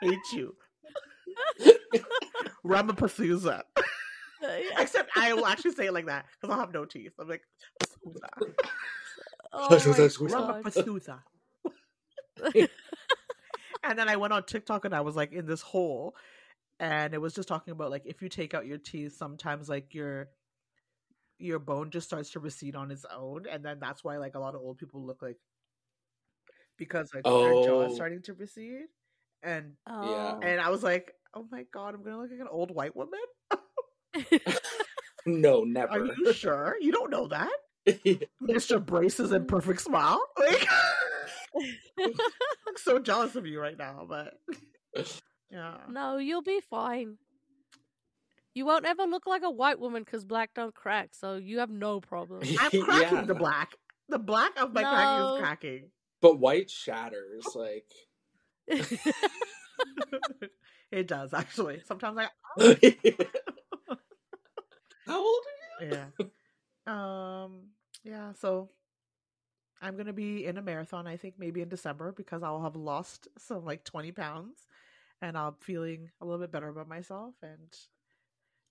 [0.00, 0.54] Hate you.
[2.66, 3.58] Ramapathusa.
[3.58, 3.62] Uh,
[4.42, 4.80] yeah.
[4.80, 7.12] Except I will actually say it like that because I'll have no teeth.
[7.18, 7.42] I'm like,
[7.82, 8.28] Pathusa.
[9.52, 10.28] Oh my Pathusa.
[10.28, 10.64] God.
[10.64, 11.18] Ramapathusa.
[13.82, 16.14] and then I went on TikTok and I was like in this hole,
[16.78, 19.94] and it was just talking about like if you take out your teeth, sometimes like
[19.94, 20.28] your
[21.38, 24.38] your bone just starts to recede on its own, and then that's why like a
[24.40, 25.36] lot of old people look like
[26.78, 27.86] because like their jaw Oh.
[27.86, 28.86] is starting to recede,
[29.42, 30.34] and yeah.
[30.36, 30.40] Oh.
[30.42, 33.20] and I was like, oh my god, I'm gonna look like an old white woman.
[35.28, 35.90] No, never.
[35.92, 36.14] Are never.
[36.18, 36.76] you sure?
[36.80, 37.50] You don't know that,
[38.40, 40.20] Mister Braces and perfect smile.
[40.38, 40.66] Like,
[41.98, 42.12] I'm
[42.76, 44.34] so jealous of you right now, but
[45.50, 45.78] yeah.
[45.88, 47.16] no, you'll be fine.
[48.56, 51.68] You won't ever look like a white woman because black don't crack, so you have
[51.68, 52.40] no problem.
[52.58, 53.24] I'm cracking Yeah.
[53.24, 53.76] the black.
[54.08, 55.32] The black of my cracking No.
[55.34, 55.90] is cracking.
[56.22, 57.44] but white shatters.
[57.54, 57.84] Like
[60.90, 61.82] It does actually.
[61.84, 62.28] Sometimes I
[65.06, 65.42] How old
[65.80, 65.92] are you?
[65.92, 66.06] yeah.
[66.86, 67.62] Um
[68.04, 68.70] yeah, so
[69.82, 73.28] I'm gonna be in a marathon, I think maybe in December because I'll have lost
[73.36, 74.66] some like twenty pounds
[75.20, 77.76] and I'm feeling a little bit better about myself and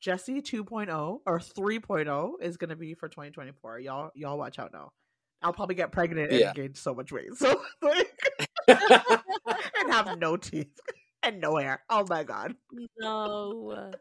[0.06, 3.80] Jesse 2.0 or 3.0 is gonna be for 2024.
[3.80, 4.92] Y'all y'all watch out now.
[5.42, 6.54] I'll probably get pregnant and Yeah.
[6.54, 7.34] gain so much weight.
[7.36, 8.16] So like
[8.68, 10.80] and have no teeth
[11.24, 11.82] and no hair.
[11.90, 12.54] Oh my god.
[13.00, 13.92] No.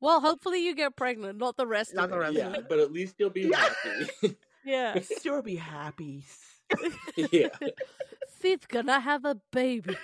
[0.00, 2.20] Well, hopefully you get pregnant, not the rest Not of the it.
[2.20, 2.34] rest.
[2.34, 3.56] yeah, but at least you'll be Yeah.
[3.58, 4.36] happy.
[4.64, 4.98] Yeah.
[5.24, 6.24] You'll be happy.
[7.16, 7.50] yeah.
[8.40, 9.96] Seth's gonna have a baby.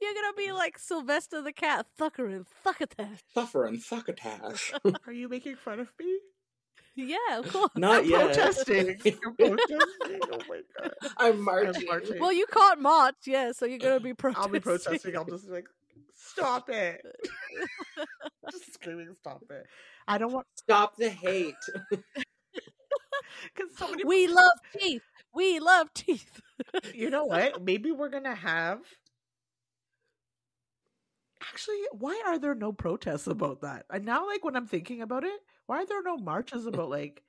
[0.00, 3.18] You're gonna be like Sylvester the cat, Thucker and Thuckatash.
[3.34, 4.72] Suffer and succotash.
[5.06, 6.18] Are you making fun of me?
[6.94, 7.70] Yeah, of course.
[7.74, 8.26] Not I'm yet.
[8.34, 8.86] protesting.
[9.04, 10.20] You're protesting.
[10.30, 10.92] Oh my god.
[11.16, 11.86] I'm I'm marching.
[11.86, 12.20] marching.
[12.20, 14.42] Well, you can't march, yeah, so you're gonna be protesting.
[14.44, 15.16] I'll be protesting.
[15.16, 15.68] I'll just be like,
[16.14, 17.00] stop it.
[18.50, 19.66] just screaming, stop it.
[20.06, 21.54] I don't want Stop the hate.
[21.90, 24.04] because somebody.
[24.04, 25.02] We love teeth.
[25.34, 26.40] We love teeth.
[26.94, 27.62] You know what?
[27.62, 28.80] Maybe we're gonna have.
[31.50, 33.86] Actually, why are there no protests about that?
[33.90, 37.22] And now, like when I'm thinking about it, why are there no marches about like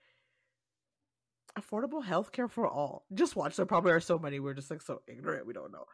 [1.57, 3.05] affordable healthcare for all?
[3.13, 3.55] Just watch.
[3.55, 4.39] There probably are so many.
[4.39, 5.47] We're just like so ignorant.
[5.47, 5.85] We don't know.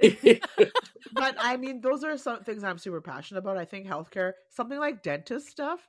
[1.12, 3.56] but I mean, those are some things I'm super passionate about.
[3.56, 5.88] I think healthcare, something like dentist stuff,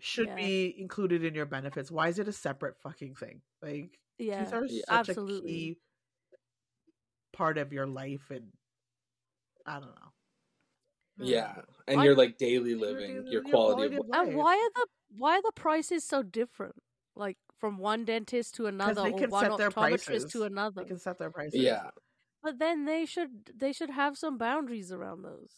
[0.00, 0.36] should Yeah.
[0.36, 1.90] be included in your benefits.
[1.90, 3.42] Why is it a separate fucking thing?
[3.62, 5.50] Like Yeah, teeth are such absolutely.
[5.50, 5.76] a key
[7.32, 8.52] part of your life, and
[9.66, 10.11] I don't know.
[11.18, 11.54] Yeah,
[11.86, 14.28] and I- your like daily living, daily- your your quality quality of life.
[14.28, 16.76] And why are the why are the prices so different?
[17.14, 20.32] Like from one dentist to another, they or can one set their optometrist prices.
[20.32, 20.82] to another.
[20.82, 21.60] They can set their prices.
[21.60, 21.90] yeah.
[22.42, 25.52] But then they should they should have some boundaries around those.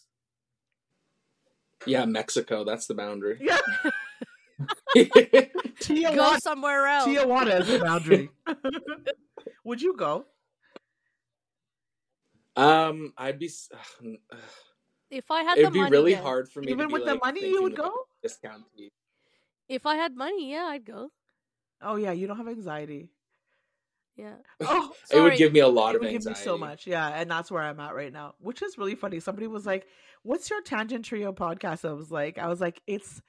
[1.87, 3.39] Yeah, Mexico, that's the boundary.
[3.41, 3.59] Yeah.
[4.95, 5.03] Go
[5.81, 7.09] Tijuana, somewhere else.
[7.09, 8.31] Tijuana is the boundary.
[9.65, 10.27] Would you go?
[12.57, 14.39] um, I'd be s- ugh, ugh.
[15.11, 16.23] If I had it'd the be money, really yeah.
[16.23, 17.93] hard for me Even to be, with the like, money, you would go?
[18.23, 18.93] discount teeth.
[19.69, 21.11] If I had money, yeah, I'd go.
[21.83, 23.11] Oh yeah, you don't have anxiety.
[24.17, 24.35] Yeah.
[24.61, 26.87] Oh, it would give me a lot it of would give me so much.
[26.87, 29.21] Yeah, and that's where I'm at right now, which is really funny.
[29.21, 29.87] Somebody was like,
[30.23, 33.21] "What's your Tangent Trio podcast?" I was like, "I was like, it's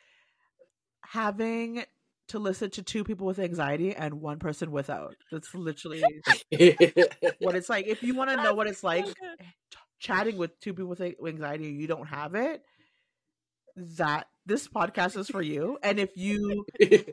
[1.01, 1.83] having
[2.27, 6.03] to listen to two people with anxiety and one person without." That's literally
[7.39, 7.87] what it's like.
[7.87, 9.45] If you want to know what it's like so good.
[9.71, 12.61] ch- chatting with two people with anxiety, you don't have it.
[13.75, 16.65] That this podcast is for you, and if you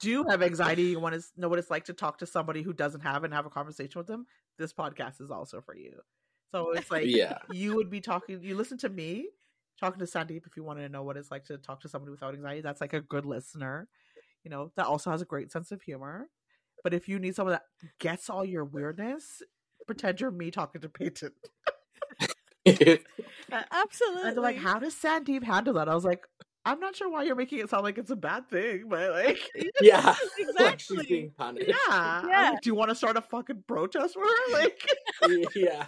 [0.00, 2.72] do have anxiety, you want to know what it's like to talk to somebody who
[2.72, 4.26] doesn't have it and have a conversation with them,
[4.58, 6.00] this podcast is also for you.
[6.52, 7.38] So it's like yeah.
[7.50, 9.28] you would be talking, you listen to me
[9.80, 12.10] talking to Sandeep if you wanted to know what it's like to talk to somebody
[12.10, 12.60] without anxiety.
[12.60, 13.88] That's like a good listener,
[14.44, 16.28] you know, that also has a great sense of humor.
[16.82, 17.64] But if you need someone that
[17.98, 19.42] gets all your weirdness,
[19.86, 21.32] pretend you're me talking to Peyton.
[23.52, 24.22] Uh, absolutely.
[24.28, 25.88] And they're like, how does Sandeep handle that?
[25.88, 26.26] I was like,
[26.64, 29.38] I'm not sure why you're making it sound like it's a bad thing, but like,
[29.80, 30.16] yeah.
[30.58, 31.68] Like she's being punished.
[31.68, 32.22] yeah.
[32.26, 32.50] Yeah.
[32.50, 34.52] like, do you want to start a fucking protest for her?
[34.52, 34.84] Like,
[35.54, 35.84] yeah.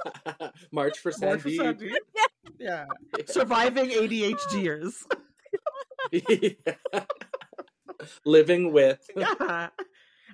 [0.70, 1.80] March for March for Sandeep.
[1.80, 1.96] Sandeep?
[2.60, 2.84] yeah.
[3.26, 4.94] Surviving ADHDers.
[6.12, 6.74] Yeah.
[8.24, 9.00] Living with.
[9.16, 9.70] yeah.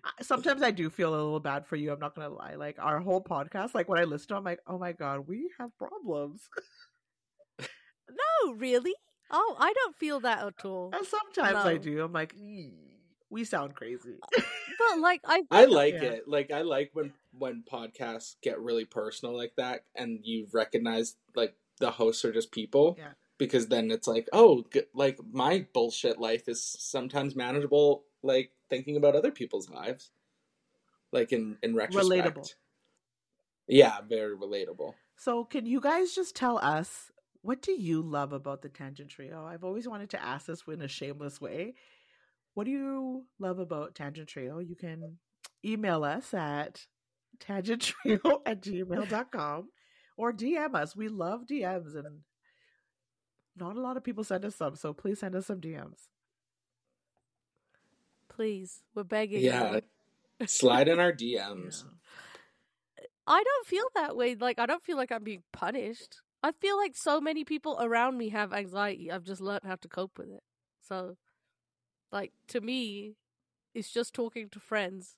[0.05, 1.93] I- Sometimes I do feel a little bad for you.
[1.93, 2.55] I'm not gonna lie.
[2.57, 5.27] Like our whole podcast, like when I listen to, it, I'm like, oh my god,
[5.27, 6.49] we have problems.
[7.61, 8.95] no, really?
[9.31, 10.91] Oh, I don't feel that at all.
[10.95, 12.03] And sometimes I do.
[12.05, 12.73] I'm like, "Mm,
[13.31, 14.17] we sound crazy.
[14.79, 16.03] But like I, I like Yeah.
[16.05, 16.29] it.
[16.29, 21.55] Like I like when when podcasts get really personal like that, and you recognize like
[21.79, 22.97] the hosts are just people.
[22.99, 23.13] Yeah.
[23.37, 28.05] Because then it's like, oh, g- like my bullshit life is sometimes manageable.
[28.23, 30.11] Like thinking about other people's lives,
[31.13, 32.37] like in in retrospect.
[32.37, 32.55] Relatable.
[33.67, 34.95] Yeah, very relatable.
[35.17, 37.11] So, can you guys just tell us
[37.43, 39.45] what do you love about the Tangent Trio?
[39.45, 41.75] I've always wanted to ask this in a shameless way.
[42.55, 44.61] What do you love about Tangent Trio?
[44.61, 45.19] You can
[45.63, 46.87] email us at
[47.39, 49.69] tangenttrio at gmail.com
[50.17, 50.97] or DM us.
[50.97, 52.21] We love DMs and
[53.57, 56.09] not a lot of people send us some, so please send us some DMs.
[58.35, 59.41] Please, we're begging.
[59.43, 59.81] Yeah,
[60.47, 61.85] slide in our DMs.
[63.27, 64.35] I don't feel that way.
[64.35, 66.21] Like I don't feel like I'm being punished.
[66.43, 69.11] I feel like so many people around me have anxiety.
[69.11, 70.43] I've just learned how to cope with it.
[70.87, 71.17] So,
[72.13, 73.17] like to me,
[73.75, 75.17] it's just talking to friends.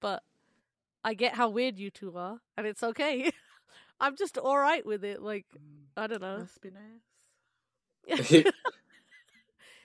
[0.00, 0.22] But
[1.04, 3.30] I get how weird you two are, and it's okay.
[4.00, 5.20] I'm just all right with it.
[5.20, 6.38] Like Mm, I don't know.
[6.38, 8.44] Must be nice.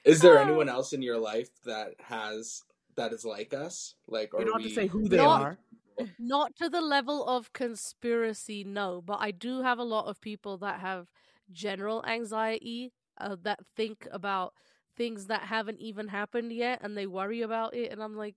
[0.10, 2.64] is there Uh, anyone else in your life that has
[2.96, 3.96] that is like us?
[4.08, 5.60] Like, You or don't have to say who they Not- are.
[6.20, 9.02] Not to the level of conspiracy, no.
[9.02, 11.08] But I do have a lot of people that have
[11.52, 14.54] general anxiety uh, that think about
[14.96, 17.92] things that haven't even happened yet, and they worry about it.
[17.92, 18.36] And I'm like,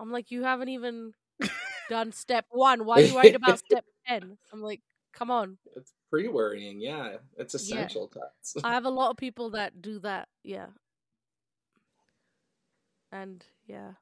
[0.00, 1.12] I'm like, you haven't even
[1.88, 2.84] done step one.
[2.84, 4.38] Why are you worried about step ten?
[4.52, 4.80] I'm like,
[5.12, 5.58] come on.
[5.76, 6.80] It's pre-worrying.
[6.80, 8.56] Yeah, it's essential to us.
[8.64, 10.28] I have a lot of people that do that.
[10.44, 10.66] Yeah.
[13.12, 13.92] And yeah.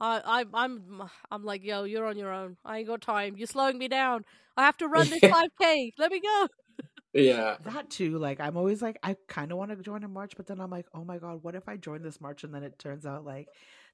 [0.00, 2.56] I, I I'm I'm like, yo, you're on your own.
[2.64, 3.36] I ain't got time.
[3.36, 4.24] You're slowing me down.
[4.56, 5.30] I have to run this Yeah.
[5.30, 5.92] five K.
[5.98, 6.48] Let me go.
[7.14, 10.34] yeah, That too, like I'm always like, I kind of want to join a march,
[10.36, 12.62] but then I'm like, oh my god, what if I join this march and then
[12.62, 13.48] it turns out like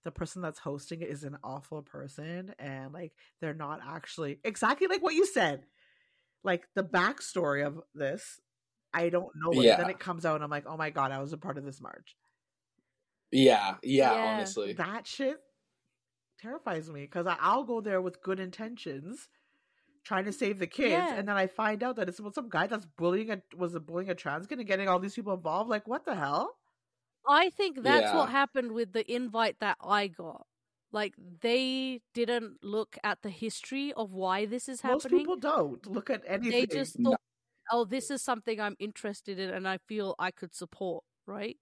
[0.04, 4.86] the person that's hosting it is an awful person and like they're not actually exactly
[4.88, 5.64] like what you said,
[6.44, 8.40] like the backstory of this.
[8.92, 9.64] I don't know it.
[9.64, 9.76] Yeah.
[9.78, 11.64] Then it comes out and I'm like, oh my god, I was a part of
[11.64, 12.14] this march.
[13.32, 14.12] yeah, yeah.
[14.12, 14.34] Yeah.
[14.36, 15.38] Honestly, That shit
[16.40, 19.28] terrifies me because I'll go there with good intentions,
[20.04, 21.14] trying to save the kids, Yeah.
[21.16, 23.80] and then I find out that it's about some guy that's bullying a was a
[23.80, 25.70] bullying a trans kid and getting all these people involved.
[25.70, 26.56] Like, what the hell?
[27.28, 30.46] I think that's what happened with the invite that I got.
[30.94, 35.26] Like they didn't look at the history of why this is happening.
[35.26, 36.50] Most people don't look at anything.
[36.52, 37.10] they just No.
[37.10, 37.20] thought,
[37.72, 41.58] "Oh, this is something I'm interested in and I feel I could support." Right?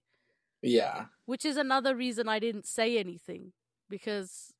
[0.61, 3.53] yeah, which is another reason I didn't say anything
[3.89, 4.53] because,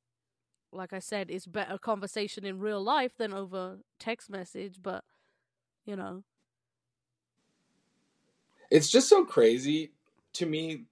[0.72, 4.82] like I said, it's better conversation in real life than over text message.
[4.82, 5.04] But
[5.86, 6.24] you know,
[8.70, 9.92] it's just so crazy
[10.34, 10.84] to me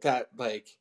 [0.00, 0.78] that like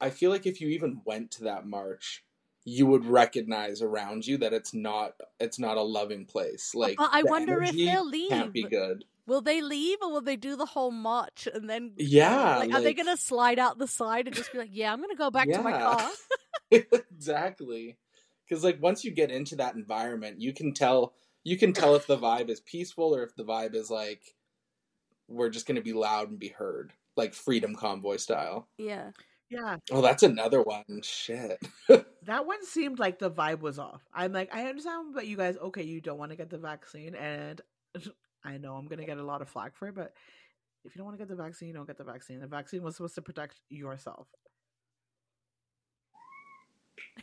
[0.00, 2.24] I feel like if you even went to that march,
[2.64, 6.74] you would recognize around you that it's not it's not a loving place.
[6.74, 8.70] Like, but I wonder if they'll Can't be leave.
[8.70, 9.04] good.
[9.26, 11.92] will they leave or will they do the whole march and then?
[11.96, 15.00] Yeah, like, are they gonna slide out the side and just be like, "Yeah, I'm
[15.00, 16.10] gonna go back to my car"?
[16.70, 17.98] exactly.
[18.48, 22.06] Because like once you get into that environment, you can tell you can tell if
[22.06, 24.36] the vibe is peaceful or if the vibe is like
[25.28, 28.68] we're just gonna be loud and be heard, like freedom convoy style.
[28.78, 29.12] Yeah,
[29.50, 30.84] yeah, Oh, that's another one.
[31.02, 31.60] Shit.
[31.88, 34.02] that one seemed like the vibe was off.
[34.14, 37.14] I'm like, I understand, but you guys, okay, you don't want to get the vaccine,
[37.14, 37.60] and
[38.44, 40.12] I know I'm gonna get a lot of flack for it, but
[40.84, 42.40] if you don't want to get the vaccine, you don't get the vaccine.
[42.40, 44.28] The vaccine was supposed to protect yourself.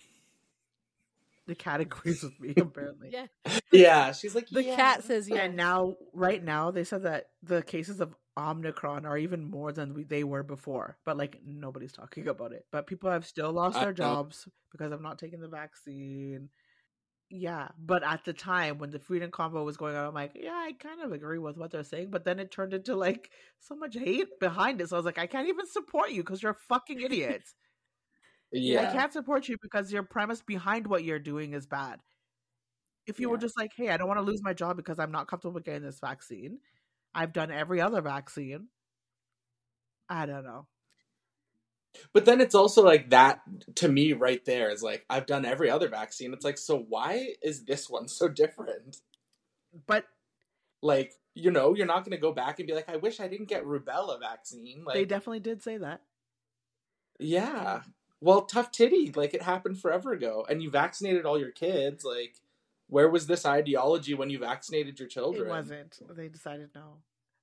[1.47, 3.09] the cat agrees with me apparently.
[3.11, 3.25] yeah.
[3.71, 5.37] yeah, she's like The "Yeah." cat says yeah.
[5.43, 9.93] And now, right now, they said that the cases of Omicron are even more than
[9.93, 12.65] we, they were before, but like nobody's talking about it.
[12.71, 16.49] But people have still lost I their jobs because of not taking the vaccine.
[17.29, 20.53] Yeah, but at the time when the Freedom Convoy was going on, I'm like, yeah,
[20.53, 23.75] I kind of agree with what they're saying, but then it turned into like so
[23.75, 24.89] much hate behind it.
[24.89, 27.55] So I was like, I can't even support you because you're a fucking idiots.
[28.77, 31.99] I can't support you because your premise behind what you're doing is bad.
[33.05, 35.11] If you were just like, hey, I don't want to lose my job because I'm
[35.11, 36.59] not comfortable with getting this vaccine,
[37.17, 38.67] I've done every other vaccine.
[40.07, 40.67] I don't know.
[42.13, 43.41] But then it's also like that
[43.77, 46.31] to me right there is like I've done every other vaccine.
[46.31, 48.97] It's like so why is this one so different?
[49.87, 50.05] But
[50.83, 53.27] Like, you know, you're not going to go back and be like I wish I
[53.27, 54.83] didn't get rubella vaccine.
[54.85, 56.01] Like they definitely did say that.
[57.19, 57.81] Yeah.
[58.21, 59.11] Well, tough titty.
[59.15, 60.45] Like it happened forever ago.
[60.47, 62.03] And you vaccinated all your kids.
[62.05, 62.35] Like,
[62.89, 65.47] where was this ideology when you vaccinated your children?
[65.47, 65.99] It wasn't.
[66.15, 66.97] They decided no.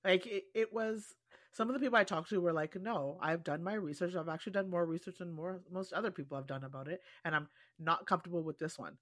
[0.04, 1.14] Like it, it was
[1.52, 4.14] some of the people I talked to were like, no, I've done my research.
[4.14, 7.34] I've actually done more research than more most other people have done about it, and
[7.34, 8.98] I'm not comfortable with this one.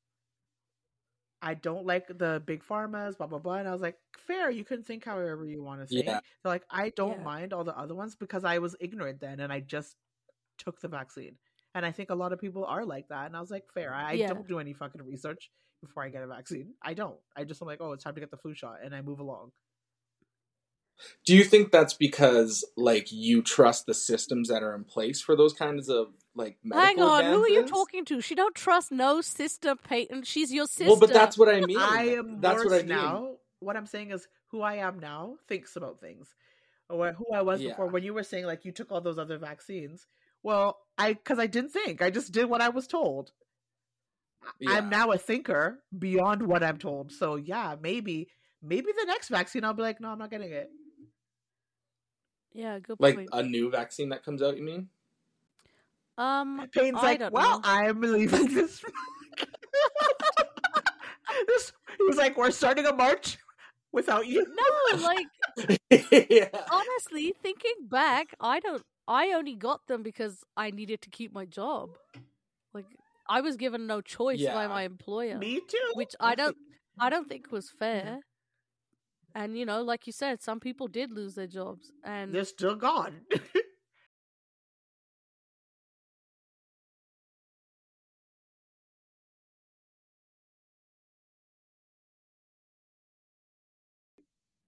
[1.44, 3.54] I don't like the big pharmas, blah blah blah.
[3.54, 6.06] And I was like, fair, you can think however you want to think.
[6.06, 6.20] Yeah.
[6.42, 7.24] They're like, I don't Yeah.
[7.24, 9.96] mind all the other ones because I was ignorant then and I just
[10.56, 11.38] took the vaccine.
[11.74, 13.26] And I think a lot of people are like that.
[13.26, 13.92] And I was like, fair.
[13.92, 14.28] I, I Yeah.
[14.28, 15.50] don't do any fucking research
[15.82, 16.74] before I get a vaccine.
[16.82, 17.16] I don't.
[17.36, 19.20] I just am like, oh, it's time to get the flu shot, and I move
[19.20, 19.52] along.
[21.26, 25.36] Do you think that's because like you trust the systems that are in place for
[25.36, 28.20] those kinds of like medical Hang on, who are you talking to?
[28.20, 30.22] She don't trust no sister, Peyton.
[30.22, 30.86] She's your sister.
[30.86, 31.78] Well, but that's what I mean.
[31.78, 32.88] I am that's worse what I mean.
[32.88, 33.28] now.
[33.60, 36.34] What I'm saying is, who I am now thinks about things,
[36.88, 37.70] or who I was Yeah.
[37.70, 37.86] before.
[37.88, 40.06] When you were saying like you took all those other vaccines,
[40.42, 43.32] well, I because I didn't think, I just did what I was told.
[44.58, 44.72] Yeah.
[44.72, 47.12] I'm now a thinker beyond what I'm told.
[47.12, 48.28] So yeah, maybe
[48.62, 50.70] maybe the next vaccine I'll be like, no, I'm not getting it.
[52.52, 54.56] yeah, good like a new vaccine that comes out.
[54.56, 54.88] You mean?
[56.18, 57.62] um, Payne's I like, don't well, know.
[57.64, 58.82] I'm leaving this.
[61.46, 61.72] this
[62.16, 63.38] like, "We're starting a march
[63.92, 65.26] without you." No, like
[66.30, 66.48] yeah.
[66.70, 68.82] honestly, thinking back, I don't.
[69.08, 71.96] I only got them because I needed to keep my job.
[73.28, 75.92] Like I was given no choice by my employer, Me too.
[75.94, 76.56] which I don't.
[76.98, 78.20] I don't think was fair.
[79.34, 82.76] And you know, like you said, some people did lose their jobs, and They're still
[82.76, 83.22] gone.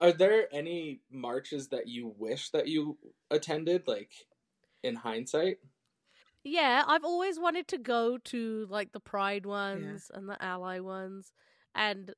[0.00, 2.98] Are there any marches that you wish that you
[3.30, 4.10] attended, like
[4.82, 5.58] in hindsight?
[6.44, 11.32] Yeah, I've always wanted to go to like the Pride ones and the Ally ones,
[11.74, 12.12] and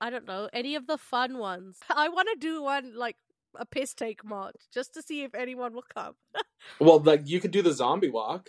[0.00, 1.78] I don't know any of the fun ones.
[1.94, 3.16] I want to do one like
[3.54, 6.14] a piss take march just to see if anyone will come.
[6.78, 8.48] Well, like you could do the zombie walk.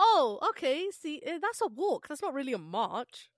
[0.00, 0.90] oh, okay.
[0.90, 2.08] See, eh, that's a walk.
[2.08, 3.30] That's not really a march.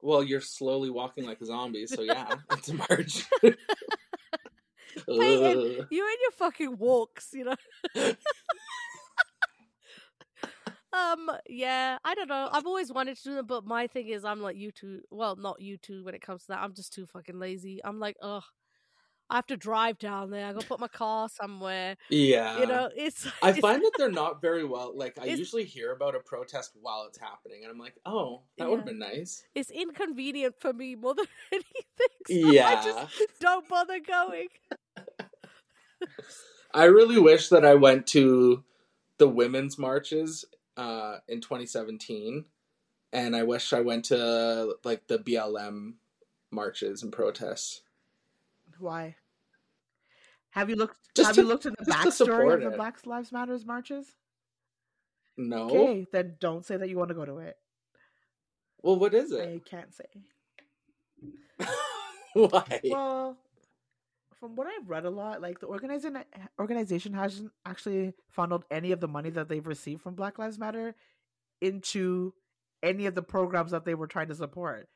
[0.00, 3.24] Well, you're slowly walking like a zombie, so yeah, it's a march.
[5.06, 5.86] Peyton, Ugh.
[5.90, 7.56] you and your fucking walks, you know.
[10.92, 12.48] Um, yeah, I don't know.
[12.50, 15.00] I've always wanted to do them, but my thing is, I'm like you two.
[15.10, 16.58] Well, not you two when it comes to that.
[16.62, 17.80] I'm just too fucking lazy.
[17.84, 18.42] I'm like, ugh,
[19.28, 20.46] I have to drive down there.
[20.46, 21.96] I gotta put my car somewhere.
[22.08, 23.24] yeah, You know, it's.
[23.42, 24.92] I it's- find that they're not very well.
[24.96, 28.68] Like I usually hear about a protest while it's happening, and I'm like, oh, that
[28.68, 29.44] would have been nice.
[29.54, 31.68] it's inconvenient for me more than anything.
[32.26, 34.48] So Yeah, I just don't bother going.
[36.72, 38.62] I really wish that I went to
[39.18, 40.44] the women's marches
[40.76, 42.44] uh, in 2017,
[43.12, 45.94] and I wish I went to like the BLM
[46.50, 47.82] marches and protests.
[48.78, 49.16] Why?
[50.50, 50.96] Have you looked?
[51.14, 52.76] Just have to- you looked at the backstory of the it.
[52.76, 54.14] Black Lives Matters marches?
[55.36, 57.56] No, Okay, then don't say that you want to go to it.
[58.82, 59.40] well, what is it?
[59.48, 60.04] I can't say.
[62.34, 62.80] Why?
[62.84, 63.36] Well,
[64.40, 66.24] from what I've read a lot, like the organization
[66.58, 70.94] organization hasn't actually funneled any of the money that they've received from Black Lives Matter
[71.60, 72.32] into
[72.82, 74.88] any of the programs that they were trying to support.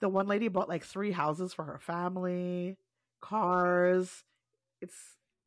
[0.00, 2.76] The one lady bought like three houses for her family,
[3.20, 4.24] cars.
[4.82, 4.96] It's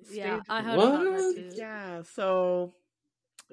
[0.10, 1.52] Yeah, I heard about that too.
[1.56, 2.02] yeah.
[2.04, 2.74] So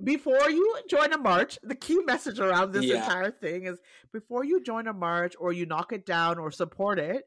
[0.02, 3.02] before you join a march, the key message around this Yeah.
[3.02, 3.80] entire thing is
[4.12, 7.24] before you join a march or you knock it down or support it,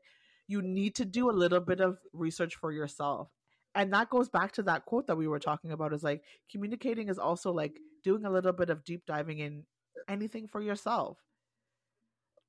[0.47, 3.29] you need to do a little bit of research for yourself.
[3.75, 7.09] And that goes back to that quote that we were talking about is like communicating
[7.09, 9.65] is also like doing a little bit of deep diving in
[10.07, 11.19] anything for yourself.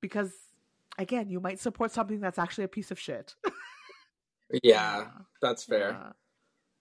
[0.00, 0.32] Because
[0.96, 3.34] again, you might support something that's actually a piece of shit.
[4.62, 5.08] yeah,
[5.42, 5.90] that's fair.
[5.90, 6.12] Yeah.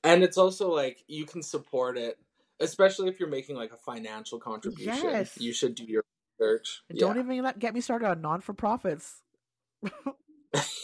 [0.04, 2.18] And it's also like you can support it,
[2.60, 4.94] especially if you're making like a financial contribution.
[5.04, 5.38] Yes.
[5.40, 6.04] You should do your
[6.40, 6.84] research.
[6.96, 9.24] Don't even let, get me started on non for profits.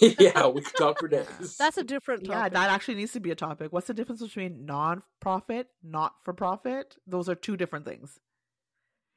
[0.02, 0.16] even.
[0.20, 1.56] yeah, we could talk for days.
[1.58, 3.72] That's a different Yeah, that actually needs to be a topic.
[3.74, 6.96] What's the difference between non-profit, not for profit?
[7.08, 8.20] Those are two different things.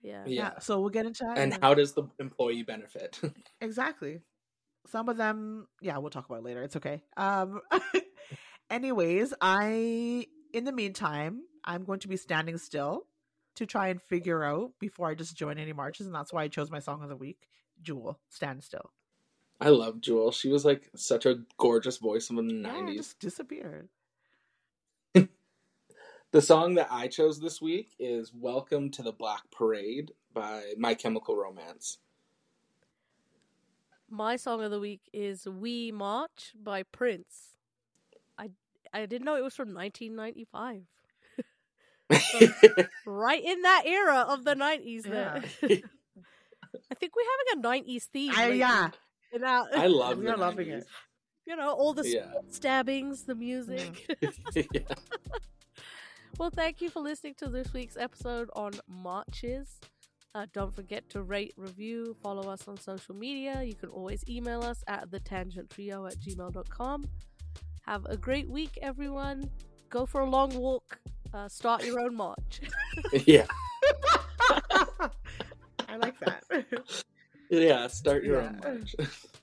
[0.03, 0.23] yeah.
[0.27, 0.59] Yeah.
[0.61, 1.39] So we'll get into that.
[1.39, 3.21] and in- how does the employee benefit?
[3.61, 4.21] exactly?
[4.89, 6.63] Some of them, yeah, we'll talk about it later.
[6.63, 7.03] It's okay.
[7.17, 7.61] Um,
[8.71, 13.07] anyways, I in the meantime, I'm going to be standing still
[13.57, 16.49] to try and figure out before I just join any marches, and that's why I
[16.49, 17.49] chose my song of the week,
[17.83, 18.93] Jewel, "Stand Still."
[19.61, 20.31] I love Jewel.
[20.33, 22.95] She was like such a gorgeous voice in the Yeah, 90s.
[22.97, 23.89] just disappeared.
[26.33, 30.93] The song that I chose this week is Welcome to the Black Parade by My
[30.95, 31.99] Chemical Romance.
[34.11, 37.57] My song of the week is "We March" by Prince.
[38.37, 38.51] I
[38.93, 40.83] I didn't know it was from 1995.
[43.07, 45.05] Right in that era of the 90s.
[45.05, 45.43] There.
[45.63, 48.33] I think we're having a 90s theme.
[48.37, 48.91] I, yeah,
[49.33, 50.87] in our- I love You're loving it.
[51.47, 52.33] you know all the Yeah.
[52.51, 54.07] stabbings, the music.
[54.55, 54.81] yeah.
[56.39, 59.81] Well, thank you for listening to this week's episode on marches.
[60.35, 63.63] Uh, don't forget to rate, review, follow us on social media.
[63.63, 67.07] You can always email us at thetangent.trio at gmail.com.
[67.87, 69.49] Have a great week, everyone.
[69.89, 70.99] Go for a long walk.
[71.33, 72.61] Uh, start your own march.
[73.25, 73.47] yeah.
[75.89, 76.43] I like that.
[77.51, 77.87] Yeah.
[77.89, 78.69] Start your own Yeah.
[78.71, 78.95] march.